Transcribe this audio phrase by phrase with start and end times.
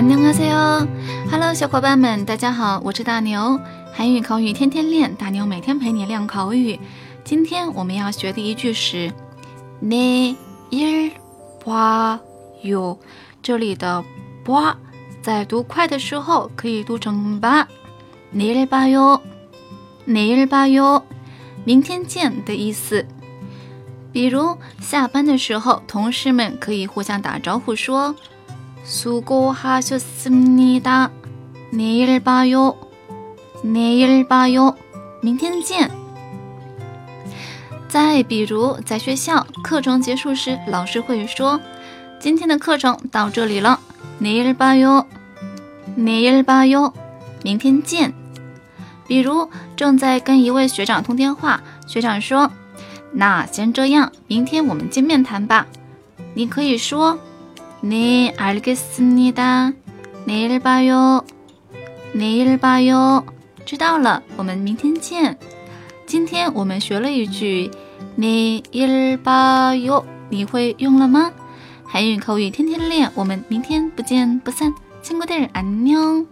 [0.00, 3.60] 안녕하세요，Hello，小伙伴们，大家好，我是大牛，
[3.92, 6.78] 韩语口语天天练，大牛每天陪你练口语。
[7.24, 9.12] 今天我们要学的一句是
[9.82, 11.12] 내일봐
[12.64, 12.98] 요，
[13.42, 14.04] 这里的
[14.44, 14.76] 봐
[15.22, 17.66] 在读快的时候可以读成봐
[18.34, 19.20] 내일봐 요，
[20.06, 21.02] 내일봐 요，
[21.64, 23.06] 明天见的意思。
[24.12, 28.14] 比如下班的时候，同事们可以互相打招呼说。
[28.84, 31.10] 수고하셨습니 다。
[31.72, 32.76] 내일봐 요，
[33.62, 34.76] 내일봐 요，
[35.20, 35.90] 明天见。
[37.88, 43.80] 再比如，在学校课程结束时，老师会说：“今天的课程到这里了。”
[44.22, 45.06] 내일봐 요，
[45.98, 46.92] 내일봐 요，
[47.42, 48.14] 明天见。
[49.08, 55.66] 比如正在跟一位学长通电话，学长说：“那先这样，明天我们见面谈吧。”
[56.34, 57.18] 你可以说。
[57.80, 59.72] 네알겠습니다
[60.26, 61.24] 내일봐 요，
[62.14, 63.24] 내일봐 요，
[63.64, 65.38] 知道了，我们明天见。
[66.06, 67.70] 今天我们学了一句
[68.18, 71.32] 내일봐 요， 你会用了吗？
[71.84, 74.74] 韩语口语天天练，我们明天不见不散。
[75.02, 76.26] 친구들안녕